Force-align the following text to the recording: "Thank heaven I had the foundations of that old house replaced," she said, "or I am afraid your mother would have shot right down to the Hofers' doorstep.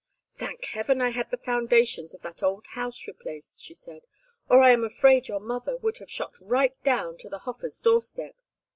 "Thank 0.33 0.65
heaven 0.65 0.99
I 0.99 1.09
had 1.11 1.29
the 1.29 1.37
foundations 1.37 2.15
of 2.15 2.23
that 2.23 2.41
old 2.41 2.65
house 2.71 3.05
replaced," 3.05 3.59
she 3.61 3.75
said, 3.75 4.07
"or 4.49 4.63
I 4.63 4.71
am 4.71 4.83
afraid 4.83 5.27
your 5.27 5.39
mother 5.39 5.77
would 5.77 5.99
have 5.99 6.09
shot 6.09 6.33
right 6.41 6.73
down 6.83 7.17
to 7.19 7.29
the 7.29 7.37
Hofers' 7.41 7.79
doorstep. 7.83 8.33